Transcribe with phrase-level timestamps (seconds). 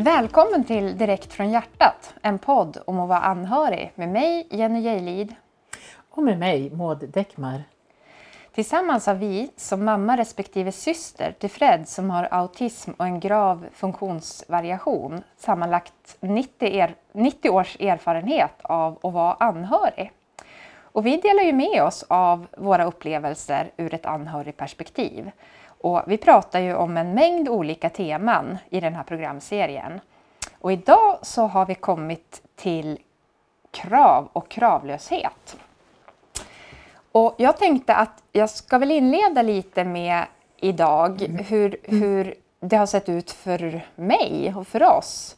[0.00, 5.34] Välkommen till Direkt från hjärtat, en podd om att vara anhörig med mig Jenny Geilid.
[6.10, 7.62] Och med mig Maud Däckmar.
[8.54, 13.66] Tillsammans har vi som mamma respektive syster till Fred som har autism och en grav
[13.72, 20.12] funktionsvariation sammanlagt 90, er, 90 års erfarenhet av att vara anhörig.
[20.92, 25.30] Och vi delar ju med oss av våra upplevelser ur ett anhörigperspektiv.
[25.80, 30.00] Och vi pratar ju om en mängd olika teman i den här programserien.
[30.58, 32.98] Och idag så har vi kommit till
[33.70, 35.56] krav och kravlöshet.
[37.12, 40.24] Och jag tänkte att jag ska väl inleda lite med
[40.56, 45.36] idag hur, hur det har sett ut för mig och för oss.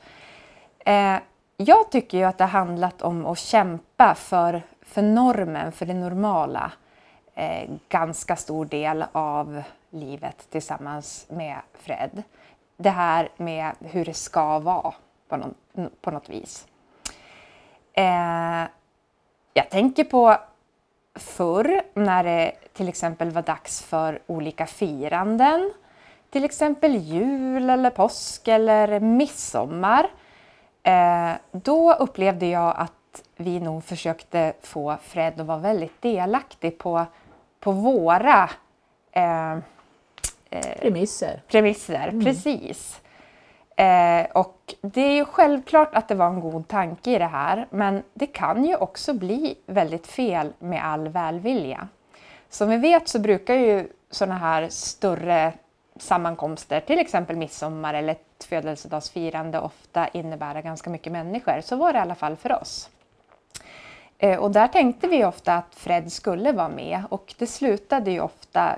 [0.79, 1.17] Eh,
[1.57, 5.95] jag tycker ju att det har handlat om att kämpa för, för normen, för det
[5.95, 6.73] normala.
[7.35, 12.23] Eh, ganska stor del av livet tillsammans med Fred.
[12.77, 14.95] Det här med hur det ska vara
[15.29, 15.55] på, någon,
[16.01, 16.67] på något vis.
[17.93, 18.65] Eh,
[19.55, 20.37] jag tänker på
[21.15, 25.73] förr när det till exempel var dags för olika firanden.
[26.31, 30.11] Till exempel jul eller påsk eller midsommar.
[30.83, 37.07] Eh, då upplevde jag att vi nog försökte få Fred att vara väldigt delaktig på,
[37.61, 38.51] på våra
[39.13, 39.59] eh,
[40.53, 41.43] eh premisser.
[41.49, 42.25] premisser mm.
[42.25, 43.01] Precis.
[43.77, 47.67] Eh, och det är ju självklart att det var en god tanke i det här,
[47.71, 51.89] men det kan ju också bli väldigt fel med all välvilja.
[52.49, 55.53] Som vi vet så brukar ju sådana här större
[55.97, 61.61] sammankomster, till exempel midsommar eller ett födelsedagsfirande, ofta innebära ganska mycket människor.
[61.61, 62.91] Så var det i alla fall för oss.
[64.19, 68.21] Eh, och där tänkte vi ofta att Fred skulle vara med och det slutade ju
[68.21, 68.77] ofta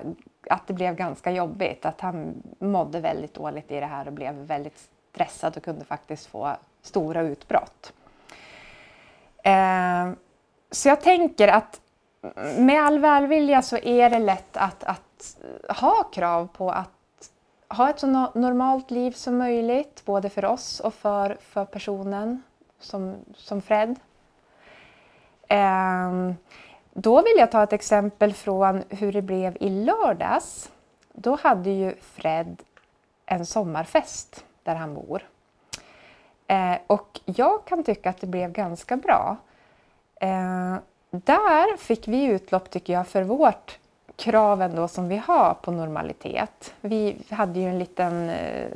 [0.49, 4.33] att det blev ganska jobbigt, att han mådde väldigt dåligt i det här och blev
[4.35, 7.93] väldigt stressad och kunde faktiskt få stora utbrott.
[9.43, 10.11] Eh,
[10.71, 11.81] så jag tänker att
[12.57, 15.37] med all välvilja så är det lätt att, att
[15.69, 16.89] ha krav på att
[17.69, 22.43] ha ett så normalt liv som möjligt, både för oss och för, för personen
[22.79, 23.95] som, som Fred.
[25.47, 26.31] Eh,
[26.97, 30.71] då vill jag ta ett exempel från hur det blev i lördags.
[31.13, 32.61] Då hade ju Fred
[33.25, 35.23] en sommarfest där han bor.
[36.47, 39.37] Eh, och jag kan tycka att det blev ganska bra.
[40.21, 40.75] Eh,
[41.11, 43.79] där fick vi utlopp, tycker jag, för vårt
[44.15, 46.73] krav ändå som vi har på normalitet.
[46.81, 48.67] Vi hade ju en liten, eh,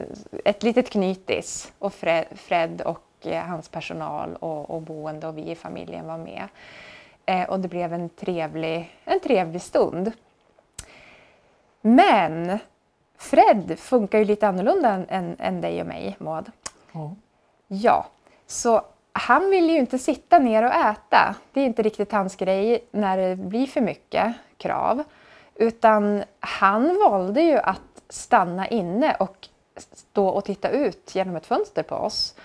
[0.45, 5.55] ett litet knytis och Fred, och eh, hans personal och, och boende och vi i
[5.55, 6.47] familjen var med.
[7.29, 10.11] Eh, och det blev en trevlig, en trevlig stund.
[11.81, 12.59] Men
[13.17, 16.51] Fred funkar ju lite annorlunda än, än, än dig och mig, Maud.
[16.91, 17.15] Ja.
[17.67, 18.05] ja,
[18.47, 18.81] så
[19.11, 21.35] han vill ju inte sitta ner och äta.
[21.53, 25.03] Det är inte riktigt hans grej när det blir för mycket krav.
[25.55, 29.47] Utan han valde ju att stanna inne och
[29.77, 32.35] stå och titta ut genom ett fönster på oss.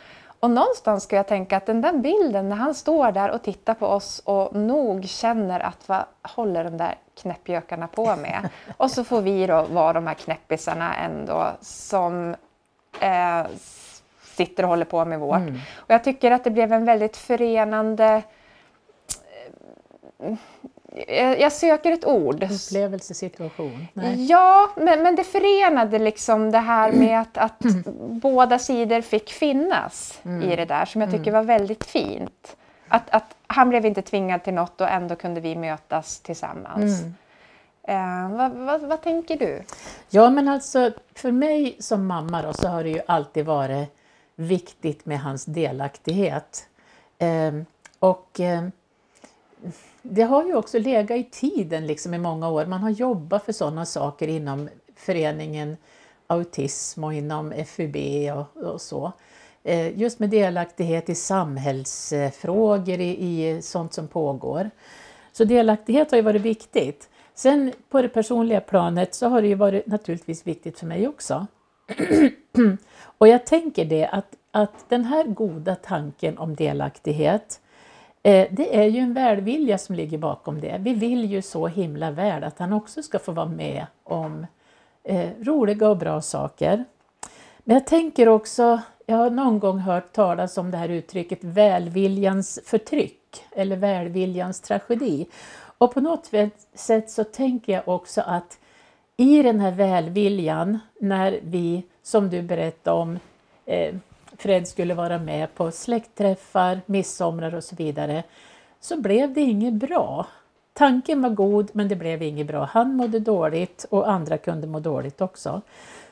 [0.44, 3.74] Och någonstans ska jag tänka att den där bilden när han står där och tittar
[3.74, 8.48] på oss och nog känner att vad håller de där knäppjökarna på med?
[8.76, 12.36] Och så får vi då vara de här knäppisarna ändå som
[13.00, 13.46] eh,
[14.22, 15.36] sitter och håller på med vårt.
[15.36, 15.60] Mm.
[15.76, 18.22] Och jag tycker att det blev en väldigt förenande
[20.18, 20.34] eh,
[21.38, 22.42] jag söker ett ord.
[22.42, 23.86] Upplevelsesituation?
[23.92, 24.26] Nej.
[24.26, 27.82] Ja, men, men det förenade liksom det här med att, att mm.
[28.18, 30.50] båda sidor fick finnas mm.
[30.50, 31.34] i det där som jag tycker mm.
[31.34, 32.56] var väldigt fint.
[32.88, 37.02] Att, att han blev inte tvingad till något och ändå kunde vi mötas tillsammans.
[37.02, 37.14] Mm.
[37.82, 39.62] Eh, vad, vad, vad, tänker du?
[40.10, 43.88] Ja, men alltså för mig som mamma då, så har det ju alltid varit
[44.36, 46.68] viktigt med hans delaktighet.
[47.18, 47.52] Eh,
[47.98, 48.68] och eh,
[50.06, 52.66] det har ju också legat i tiden liksom i många år.
[52.66, 55.76] Man har jobbat för sådana saker inom föreningen
[56.26, 57.96] Autism och inom FUB
[58.36, 59.12] och, och så.
[59.62, 64.70] Eh, just med delaktighet i samhällsfrågor, i, i sånt som pågår.
[65.32, 67.08] Så delaktighet har ju varit viktigt.
[67.34, 71.46] Sen på det personliga planet så har det ju varit naturligtvis viktigt för mig också.
[73.18, 77.63] och jag tänker det att, att den här goda tanken om delaktighet Eh,
[78.26, 80.76] Eh, det är ju en välvilja som ligger bakom det.
[80.80, 84.46] Vi vill ju så himla väl att han också ska få vara med om
[85.02, 86.84] eh, roliga och bra saker.
[87.64, 92.60] Men jag tänker också, jag har någon gång hört talas om det här uttrycket välviljans
[92.64, 95.26] förtryck eller välviljans tragedi.
[95.78, 96.30] Och på något
[96.74, 98.58] sätt så tänker jag också att
[99.16, 103.18] i den här välviljan, när vi, som du berättade om,
[103.66, 103.94] eh,
[104.44, 108.22] Fred skulle vara med på släktträffar, midsommar och så vidare,
[108.80, 110.26] så blev det inget bra.
[110.72, 112.64] Tanken var god men det blev inget bra.
[112.64, 115.62] Han mådde dåligt och andra kunde må dåligt också.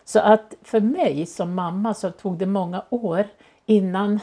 [0.05, 3.25] Så att för mig som mamma så tog det många år
[3.67, 4.21] innan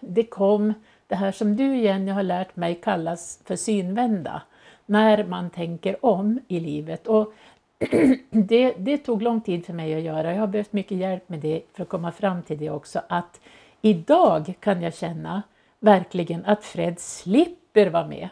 [0.00, 0.74] det kom
[1.06, 4.42] det här som du Jenny har lärt mig kallas för synvända.
[4.86, 7.06] När man tänker om i livet.
[7.06, 7.32] Och
[8.30, 10.32] det, det, tog lång tid för mig att göra.
[10.32, 13.00] Jag har behövt mycket hjälp med det för att komma fram till det också.
[13.08, 13.40] Att
[13.80, 15.42] idag kan jag känna
[15.80, 18.28] verkligen att Fred slipper vara med.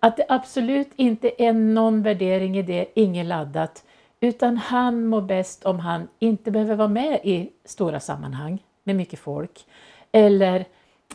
[0.00, 3.84] Att det absolut inte är någon värdering i det, inget laddat.
[4.20, 9.18] Utan han mår bäst om han inte behöver vara med i stora sammanhang med mycket
[9.18, 9.66] folk.
[10.12, 10.64] Eller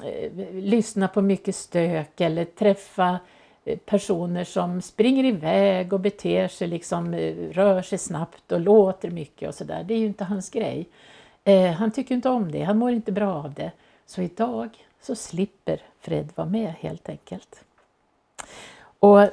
[0.03, 3.17] eh, lyssna på mycket stök eller träffa eh,
[3.65, 9.09] Eh, personer som springer iväg och beter sig, liksom, eh, rör sig snabbt och låter
[9.09, 9.83] mycket och sådär.
[9.83, 10.89] Det är ju inte hans grej.
[11.43, 13.71] Eh, han tycker inte om det, han mår inte bra av det.
[14.05, 14.69] Så idag
[15.01, 17.63] så slipper Fred vara med helt enkelt.
[18.99, 19.21] Och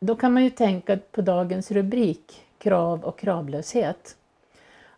[0.00, 4.16] då kan man ju tänka på dagens rubrik, krav och kravlöshet.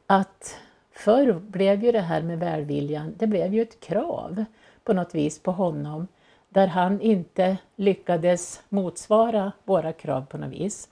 [0.06, 0.56] Att
[0.92, 4.44] förr blev ju det här med välviljan, det blev ju ett krav
[4.84, 6.06] på något vis på honom
[6.54, 10.88] där han inte lyckades motsvara våra krav på något vis.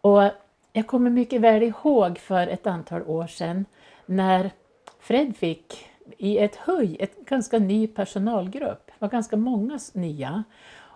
[0.00, 0.22] Och
[0.72, 3.64] jag kommer mycket väl ihåg för ett antal år sedan
[4.06, 4.50] när
[5.00, 5.88] Fred fick
[6.18, 10.44] i ett höj, ett ganska ny personalgrupp, det var ganska många nya.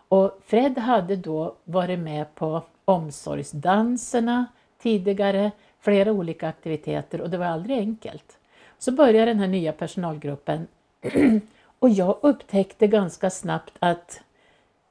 [0.08, 4.46] Och Fred hade då varit med på omsorgsdanserna
[4.82, 5.50] tidigare,
[5.80, 8.38] flera olika aktiviteter och det var aldrig enkelt.
[8.78, 10.66] Så började den här nya personalgruppen
[11.00, 11.40] eh,
[11.78, 14.20] och jag upptäckte ganska snabbt att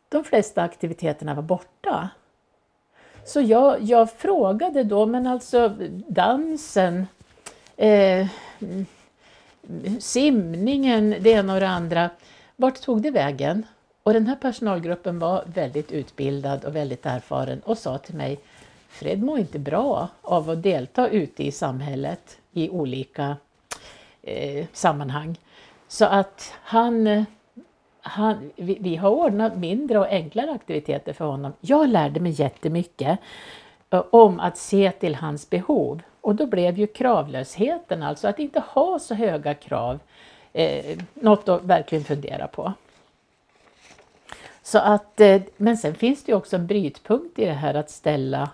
[0.10, 2.10] de flesta aktiviteterna var borta.
[3.26, 5.76] Så jag, jag frågade då, men alltså
[6.08, 7.08] dansen,
[7.78, 8.28] eh,
[10.00, 12.10] simningen, det ena och det andra,
[12.56, 13.66] vart tog det vägen?
[14.04, 18.40] Och den här personalgruppen var väldigt utbildad och väldigt erfaren och sa till mig
[18.90, 23.38] Fred mår inte bra av att delta ute i samhället i olika
[24.22, 25.38] eh, sammanhang.
[25.88, 27.26] Så att han,
[28.02, 31.54] han vi, vi, har ordnat mindre och enklare aktiviteter för honom.
[31.62, 33.20] Jag lärde mig jättemycket
[33.90, 38.60] eh, om att se till hans behov och då blev ju kravlösheten, alltså att inte
[38.60, 40.00] ha så höga krav,
[40.54, 42.74] eh, något att verkligen fundera på.
[44.62, 47.90] Så att, eh, men sen finns det ju också en brytpunkt i det här att
[47.90, 48.50] ställa,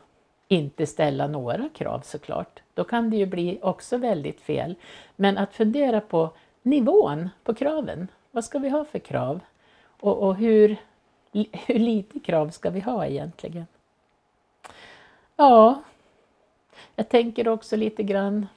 [0.48, 2.60] inte ställa några krav såklart.
[2.74, 4.76] Då kan det ju bli också väldigt fel.
[5.16, 6.30] Men att fundera på
[6.64, 8.08] nivån på kraven.
[8.32, 9.40] Vad ska vi ha för krav?
[10.00, 10.78] Och, och hur,
[11.52, 13.66] hur lite krav ska vi ha egentligen?
[15.36, 15.82] Ja,
[16.96, 18.48] jag tänker också lite grann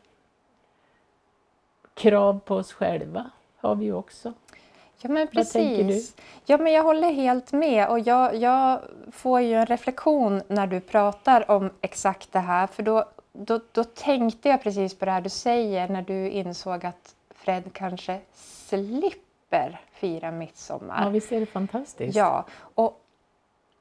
[1.95, 4.33] krav på oss själva har vi ju också.
[5.01, 6.17] Ja men precis.
[6.47, 8.81] Ja men jag håller helt med och jag, jag
[9.13, 13.85] får ju en reflektion när du pratar om exakt det här för då, då, då
[13.85, 17.16] tänkte jag precis på det här du säger när du insåg att
[17.47, 21.05] Fred kanske slipper fira midsommar.
[21.05, 22.17] Ja visst är det fantastiskt.
[22.17, 23.01] Ja, och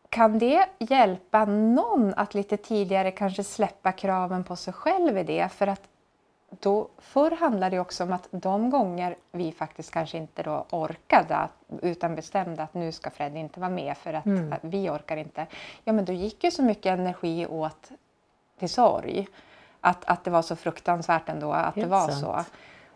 [0.09, 5.49] kan det hjälpa någon att lite tidigare kanske släppa kraven på sig själv i det?
[5.51, 5.81] För att
[6.49, 11.49] då, förr handlade det också om att de gånger vi faktiskt kanske inte då orkade
[11.81, 14.53] utan bestämde att nu ska Fred inte vara med för att, mm.
[14.53, 15.47] att vi orkar inte.
[15.83, 17.91] Ja men då gick ju så mycket energi åt
[18.59, 19.27] till sorg.
[19.81, 22.19] Att, att det var så fruktansvärt ändå att Helt det var sant.
[22.19, 22.51] så.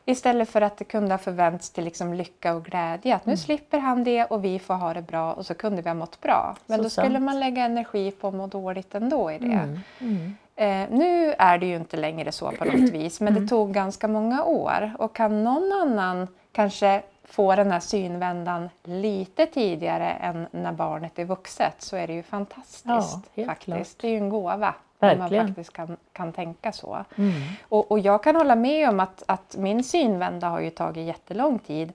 [0.09, 3.15] Istället för att det kunde ha förvänts till liksom lycka och glädje.
[3.15, 3.37] Att nu mm.
[3.37, 6.21] slipper han det och vi får ha det bra och så kunde vi ha mått
[6.21, 6.55] bra.
[6.65, 7.05] Men så då sant.
[7.05, 9.45] skulle man lägga energi på att må dåligt ändå i det.
[9.45, 9.79] Mm.
[9.99, 10.35] Mm.
[10.55, 13.49] Eh, nu är det ju inte längre så på något vis men det mm.
[13.49, 14.91] tog ganska många år.
[14.97, 21.25] Och kan någon annan kanske få den här synvändan lite tidigare än när barnet är
[21.25, 22.85] vuxet så är det ju fantastiskt.
[23.33, 23.65] Ja, faktiskt.
[23.65, 24.01] Klart.
[24.01, 24.73] Det är ju en gåva.
[24.99, 25.45] Verkligen.
[25.45, 27.05] man faktiskt kan, kan tänka så.
[27.17, 27.33] Mm.
[27.69, 31.59] Och, och, jag kan hålla med om att, att min synvända har ju tagit jättelång
[31.59, 31.93] tid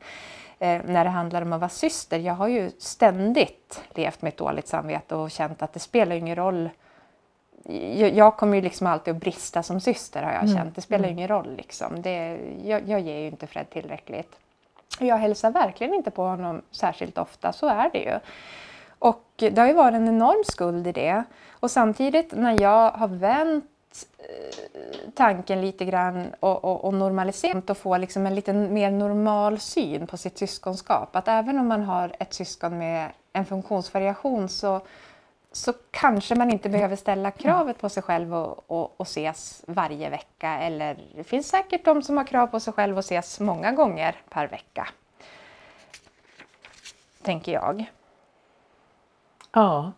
[0.58, 2.18] eh, när det handlar om att vara syster.
[2.18, 6.36] Jag har ju ständigt levt med ett dåligt samvete och känt att det spelar ingen
[6.36, 6.70] roll
[7.68, 10.56] jag, jag kommer ju liksom alltid att brista som syster har jag mm.
[10.56, 10.74] känt.
[10.74, 11.18] Det spelar mm.
[11.18, 12.02] ingen roll liksom.
[12.02, 14.36] Det, jag, jag ger ju inte Fred tillräckligt.
[14.98, 18.18] Jag hälsar verkligen inte på honom särskilt ofta, så är det ju.
[18.98, 21.24] Och det har ju varit en enorm skuld i det.
[21.50, 23.64] Och samtidigt när jag har vänt
[24.18, 29.58] eh, tanken lite grann och, och, och normaliserat och få liksom en lite mer normal
[29.58, 31.16] syn på sitt syskonskap.
[31.16, 34.80] Att även om man har ett syskon med en funktionsvariation så,
[35.56, 40.10] så kanske man inte behöver ställa kravet på sig själv och, och, och ses varje
[40.10, 40.48] vecka.
[40.48, 44.16] Eller det finns säkert de som har krav på sig själv att ses många gånger
[44.28, 44.88] per vecka.
[47.22, 47.84] Tänker jag.
[49.52, 49.92] Ja,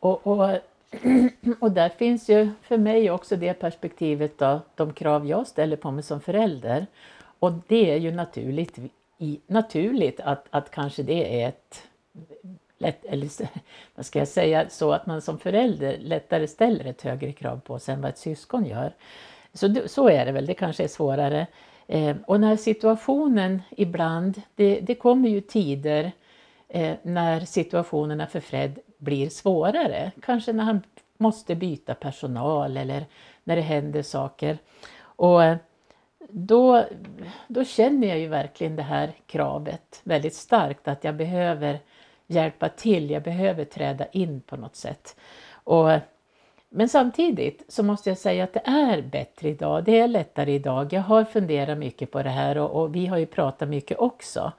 [0.00, 0.48] och, och,
[1.60, 5.90] och där finns ju för mig också det perspektivet då, de krav jag ställer på
[5.90, 6.86] mig som förälder.
[7.38, 8.78] Och det är ju naturligt,
[9.46, 11.82] naturligt att, att kanske det är ett
[12.80, 13.28] lätt, eller
[13.94, 17.78] vad ska jag säga, så att man som förälder lättare ställer ett högre krav på
[17.78, 18.94] sig än vad ett syskon gör.
[19.52, 21.46] Så, så är det väl, det kanske är svårare.
[21.86, 26.12] Eh, och när situationen ibland, det, det kommer ju tider
[26.68, 30.12] eh, när situationerna för Fred blir svårare.
[30.22, 30.82] Kanske när han
[31.16, 33.06] måste byta personal eller
[33.44, 34.58] när det händer saker.
[35.00, 35.56] Och eh,
[36.28, 36.84] då,
[37.48, 41.78] då känner jag ju verkligen det här kravet väldigt starkt att jag behöver
[42.30, 45.16] hjälpa till, jag behöver träda in på något sätt.
[45.52, 45.90] Och,
[46.68, 50.92] men samtidigt så måste jag säga att det är bättre idag, det är lättare idag.
[50.92, 54.52] Jag har funderat mycket på det här och, och vi har ju pratat mycket också.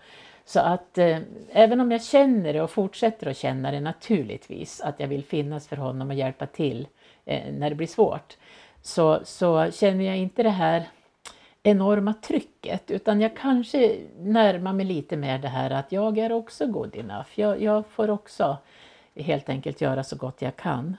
[0.45, 1.17] Så att eh,
[1.51, 5.67] även om jag känner det och fortsätter att känna det naturligtvis, att jag vill finnas
[5.67, 6.87] för honom och hjälpa till
[7.25, 8.37] eh, när det blir svårt,
[8.81, 10.87] så, så känner jag inte det här
[11.63, 16.67] enorma trycket utan jag kanske närmar mig lite mer det här att jag är också
[16.67, 17.27] good enough.
[17.35, 18.57] Jag, jag får också
[19.15, 20.97] helt enkelt göra så gott jag kan.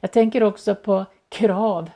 [0.00, 1.90] Jag tänker också på krav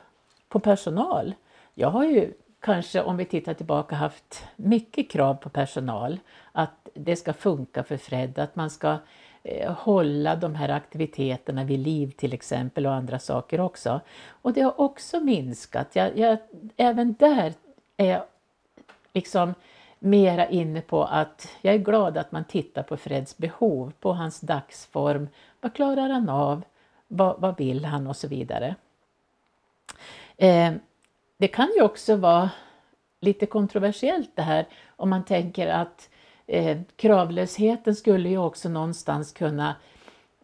[0.48, 1.34] på personal.
[1.74, 6.20] Jag har ju kanske, om vi tittar tillbaka, haft mycket krav på personal.
[6.52, 8.98] Att det ska funka för Fred, att man ska eh,
[9.42, 14.00] Eh, hålla de här aktiviteterna vid liv till exempel och andra saker också.
[14.28, 15.88] Och det har också minskat.
[15.92, 16.38] Jag, jag,
[16.76, 17.52] även där
[17.96, 18.22] är jag
[19.12, 19.54] liksom
[19.98, 24.40] mera inne på att jag är glad att man tittar på Freds behov, på hans
[24.40, 25.28] dagsform.
[25.60, 26.62] Vad klarar han av?
[27.08, 28.06] Vad, vad vill han?
[28.06, 28.74] Och så vidare.
[30.36, 30.72] Eh,
[31.36, 32.50] det kan ju också vara
[33.20, 34.66] lite kontroversiellt det här
[34.96, 36.08] om man tänker att
[36.50, 39.76] eh, kravlösheten skulle ju också någonstans kunna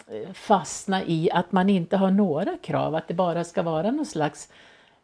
[0.09, 4.07] eh, fastna i att man inte har några krav, att det bara ska vara någon
[4.07, 4.49] slags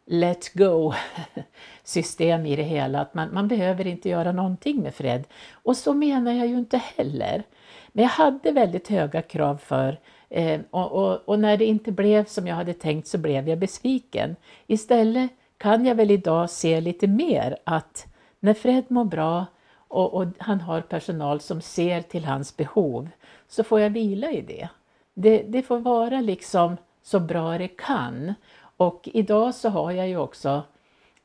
[0.05, 0.93] let go
[1.83, 5.23] system i det hela, att man, man behöver inte göra någonting med Fred.
[5.53, 7.43] Och så menar jag ju inte heller.
[7.91, 12.25] Men jag hade väldigt höga krav för eh, och, och, och, när det inte blev
[12.25, 14.35] som jag hade tänkt så blev jag besviken.
[14.67, 18.05] Istället kan jag väl idag se lite mer att
[18.39, 19.45] när Fred mår bra
[19.93, 23.09] och, och, han har personal som ser till hans behov
[23.47, 24.69] så får jag vila i det.
[25.13, 28.33] Det, det får vara liksom så bra det kan.
[28.77, 30.63] Och idag så har jag ju också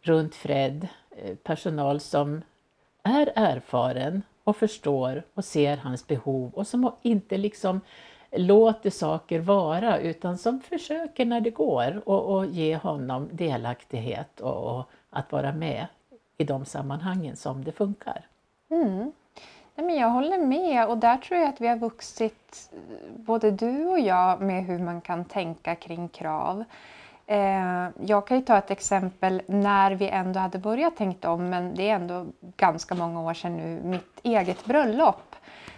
[0.03, 2.43] runt Fred eh, personal som
[3.03, 7.81] är erfaren och förstår och ser hans behov och som inte liksom
[8.33, 14.79] låter saker vara utan som försöker när det går och, och ge honom delaktighet och,
[14.79, 15.87] och, att vara med
[16.39, 18.27] i de sammanhangen som det funkar.
[18.71, 19.13] Mm.
[19.75, 22.71] Nej, men jag håller med och där tror jag att vi har vuxit,
[23.17, 26.65] både du och jag, med hur man kan tänka kring krav.
[27.27, 31.75] Eh, jag kan ju ta ett exempel när vi ändå hade börjat tänka om, men
[31.75, 35.37] det är ändå ganska många år sedan nu, mitt eget bröllop.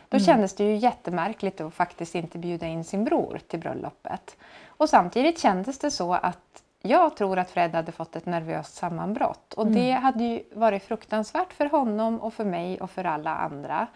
[0.08, 0.26] Då mm.
[0.26, 4.36] kändes det ju jättemärkligt att faktiskt inte bjuda in sin bror till bröllopet.
[4.66, 9.54] Och samtidigt kändes det så att jag tror att Fred hade fått ett nervöst sammanbrott
[9.54, 9.74] och mm.
[9.74, 13.86] det hade ju varit fruktansvärt för honom och för mig och för alla andra.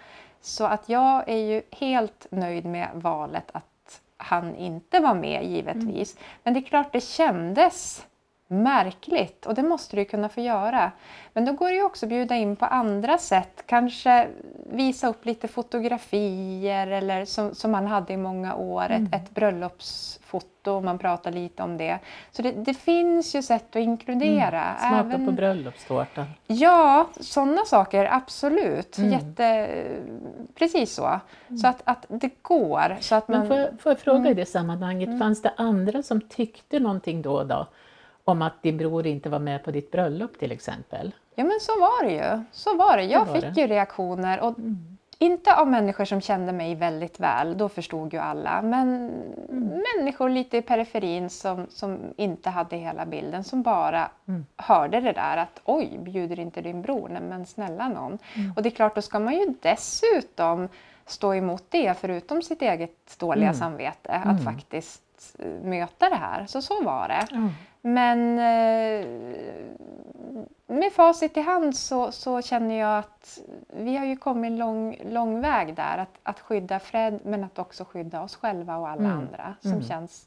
[0.41, 6.17] Så att jag är ju helt nöjd med valet att han inte var med givetvis.
[6.17, 6.27] Mm.
[6.43, 8.07] Men det är klart det kändes
[8.47, 10.93] märkligt och det måste du kunna få göra.
[11.33, 13.63] Men då går det ju också att bjuda in på andra sätt.
[13.67, 14.29] Kanske
[14.67, 19.05] visa upp lite fotografier eller som, som man hade i många år, mm.
[19.05, 21.99] ett, ett bröllopsfoto, man pratar lite om det.
[22.31, 24.65] Så det, det finns ju sätt att inkludera.
[24.65, 24.79] Mm.
[24.79, 25.27] Smaka Även...
[25.27, 26.27] på bröllopstårtan.
[26.47, 28.99] Ja, sådana saker, absolut.
[28.99, 29.13] Mm.
[29.13, 29.69] Jätte...
[30.55, 31.21] Precis så.
[31.49, 31.59] Mm.
[31.59, 32.97] Så att, att det går.
[33.01, 33.39] Så att man...
[33.39, 34.37] Men får, jag, får jag fråga i mm.
[34.37, 35.19] det sammanhanget, mm.
[35.19, 37.67] fanns det andra som tyckte någonting då och då?
[38.25, 41.15] Om att din bror inte var med på ditt bröllop till exempel?
[41.35, 42.45] Ja men så var det ju.
[42.53, 43.05] Så var det.
[43.05, 43.61] Jag var fick det.
[43.61, 44.41] ju reaktioner.
[44.41, 44.95] Och mm.
[45.19, 48.63] Inte av människor som kände mig väldigt väl, då förstod ju alla.
[48.63, 49.11] Men
[49.51, 49.83] mm.
[49.97, 54.47] människor lite i periferin som, som inte hade hela bilden, som bara mm.
[54.57, 57.09] hörde det där att oj, bjuder inte din bror?
[57.09, 58.19] Nej men snälla någon.
[58.35, 58.53] Mm.
[58.57, 60.69] Och det är klart, då ska man ju dessutom
[61.07, 63.59] stå emot det, förutom sitt eget dåliga mm.
[63.59, 64.45] samvete, att mm.
[64.45, 66.47] faktiskt möta det här.
[66.47, 67.51] Så så var det.
[67.81, 69.07] Men eh,
[70.67, 75.41] med facit i hand så, så, känner jag att vi har ju kommit lång, lång
[75.41, 75.99] väg där.
[75.99, 79.19] Att, att skydda Fred men att också skydda oss själva och alla mm.
[79.19, 79.55] andra.
[79.61, 79.83] Som mm.
[79.83, 80.27] känns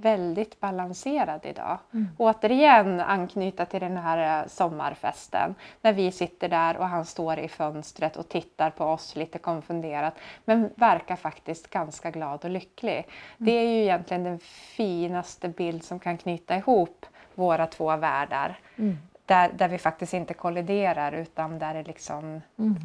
[0.00, 1.78] väldigt balanserad idag.
[1.92, 2.08] Mm.
[2.16, 7.48] Återigen anknyta till den här eh, sommarfesten när vi sitter där och han står i
[7.48, 10.14] fönstret och tittar på oss lite konfunderat
[10.44, 12.94] men verkar faktiskt ganska glad och lycklig.
[12.94, 13.06] Mm.
[13.38, 14.38] Det är ju egentligen den
[14.76, 18.58] finaste bild som kan knyta ihop våra två världar.
[18.76, 18.98] Mm.
[19.26, 22.76] Där, där vi faktiskt inte kolliderar utan där det liksom mm.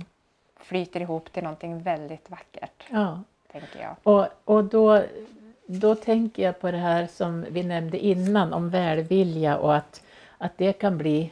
[0.60, 2.84] flyter ihop till någonting väldigt vackert.
[2.90, 3.22] Ja.
[3.52, 3.96] Tänker jag.
[4.04, 5.04] Och, och då
[5.66, 10.04] då tänker jag på det här som vi nämnde innan om välvilja och att,
[10.38, 11.32] att det kan bli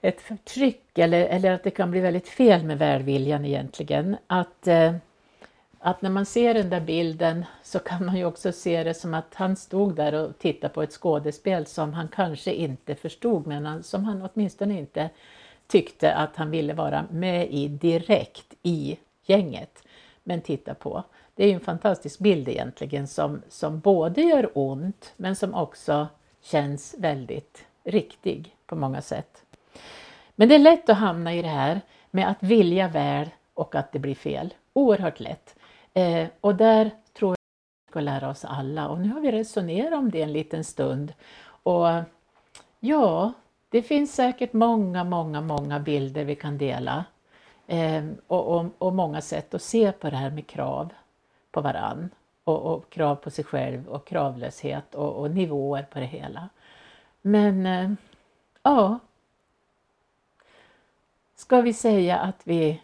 [0.00, 4.16] ett förtryck eller, eller att det kan bli väldigt fel med välviljan egentligen.
[4.26, 4.94] Att, eh,
[5.78, 9.14] att när man ser den där bilden så kan man ju också se det som
[9.14, 13.82] att han stod där och tittade på ett skådespel som han kanske inte förstod men
[13.82, 15.10] som han åtminstone inte
[15.66, 19.82] tyckte att han ville vara med i direkt i gänget.
[20.24, 21.04] Men titta på.
[21.38, 26.08] Det är en fantastisk bild egentligen som, som både gör ont men som också
[26.40, 29.42] känns väldigt riktig på många sätt.
[30.34, 31.80] Men det är lätt att hamna i det här
[32.10, 34.54] med att vilja väl och att det blir fel.
[34.72, 35.56] Oerhört lätt.
[35.94, 39.32] Eh, och där tror jag att vi ska lära oss alla och nu har vi
[39.32, 41.12] resonerat om det en liten stund.
[41.62, 41.88] Och
[42.80, 43.32] ja,
[43.68, 47.04] det finns säkert många, många, många bilder vi kan dela
[47.66, 50.88] eh, och, och, och många sätt att se på det här med krav
[51.50, 52.10] på varann
[52.44, 56.48] och, och, krav på sig själv och kravlöshet och, och nivåer på det hela.
[57.22, 57.90] Men eh,
[58.62, 58.98] ja,
[61.34, 62.82] ska vi säga att vi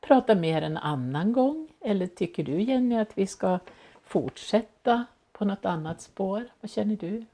[0.00, 1.68] pratar mer en annan gång?
[1.80, 3.58] Eller tycker du Jenny att vi ska
[4.04, 6.44] fortsätta på något annat spår?
[6.60, 7.24] Vad känner du?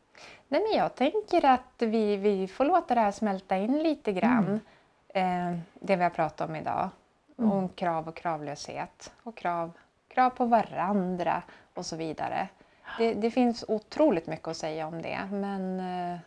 [0.48, 4.60] Nej, men jag tänker att vi, vi får låta det här smälta in lite grann.
[5.14, 5.52] Mm.
[5.54, 6.90] Eh, det vi har pratat om idag.
[7.38, 7.52] Mm.
[7.52, 9.72] Om krav och kravlöshet och krav
[10.16, 11.42] krav på varandra
[11.74, 12.48] och så vidare.
[12.98, 16.18] Det, det, finns otroligt mycket att säga om det men eh,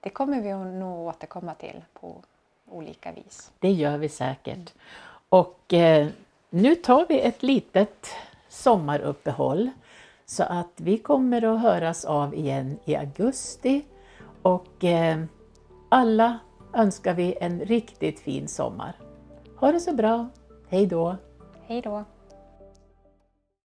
[0.00, 2.22] det kommer vi nog återkomma till på
[2.70, 3.52] olika vis.
[3.58, 4.74] Det gör vi säkert.
[5.28, 6.08] Och eh,
[6.50, 8.06] nu tar vi ett litet
[8.48, 9.70] sommaruppehåll
[10.26, 13.84] så att vi kommer att höras av igen i augusti
[14.42, 15.24] och eh,
[15.88, 16.38] alla
[16.74, 18.92] önskar vi en riktigt fin sommar.
[19.56, 20.28] Ha det så bra!
[20.68, 21.16] Hej då!
[21.66, 22.04] Hej då!